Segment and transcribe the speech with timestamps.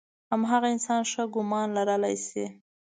[0.31, 2.45] هماغه انسان ښه ګمان لرلی شي.